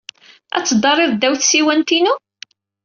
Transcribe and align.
Ad 0.57 0.63
teddariḍ 0.65 1.11
ddaw 1.13 1.33
tsiwant-inu? 1.35 2.13